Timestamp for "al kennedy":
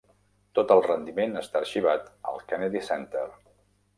2.31-2.81